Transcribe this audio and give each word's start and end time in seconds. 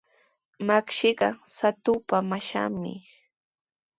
Makshiqa 0.67 1.29
Shatupa 1.55 2.17
mashanmi. 2.29 2.93